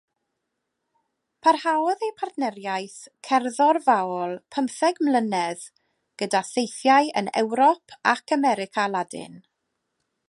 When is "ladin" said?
8.97-9.41